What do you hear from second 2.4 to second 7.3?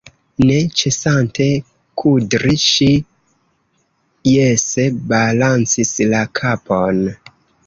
ŝi jese balancis la kapon.